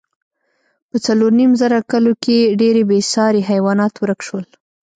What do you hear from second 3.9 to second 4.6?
ورک شول.